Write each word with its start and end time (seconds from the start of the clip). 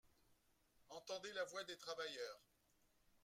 Entendez 0.89 1.31
la 1.33 1.43
voix 1.45 1.63
des 1.63 1.77
travailleurs 1.77 2.41